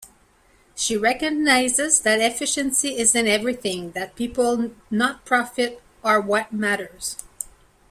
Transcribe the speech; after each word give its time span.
She 0.75 0.97
recognises 0.97 1.99
that 1.99 2.21
efficiency 2.21 2.97
isn't 2.97 3.27
everything, 3.27 3.91
that 3.91 4.15
people 4.15 4.71
not 4.89 5.25
profit 5.25 5.79
are 6.03 6.19
what 6.19 6.51
matters. 6.51 7.17